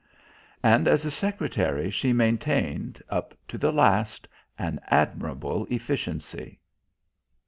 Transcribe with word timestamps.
And 0.63 0.87
as 0.87 1.05
a 1.05 1.11
secretary 1.11 1.91
she 1.91 2.11
maintained, 2.11 3.03
up 3.07 3.35
to 3.47 3.59
the 3.59 3.71
last, 3.71 4.27
an 4.57 4.79
admirable 4.87 5.67
efficiency. 5.69 6.59